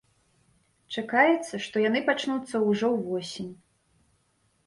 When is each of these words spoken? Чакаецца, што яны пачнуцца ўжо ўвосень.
Чакаецца, 0.95 1.59
што 1.65 1.83
яны 1.89 2.01
пачнуцца 2.09 2.55
ўжо 2.69 2.87
ўвосень. 2.97 3.51